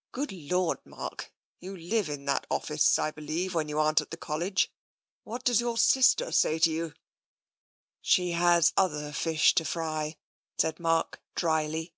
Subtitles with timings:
[0.12, 1.30] "Good Lord, Mark,
[1.60, 4.72] you live at that office, I believe, when you aren't at the College.
[5.24, 6.94] What does your sister say to you?""
[8.00, 10.16] She has other fish to fry,"
[10.56, 11.92] said Mark drily.